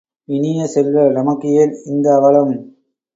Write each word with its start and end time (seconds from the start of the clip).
இனிய 0.29 0.61
செல்வ 0.67 1.03
நமக்கு 1.09 1.47
ஏன் 1.53 1.73
இந்த 1.85 2.07
அவலம்? 2.15 2.53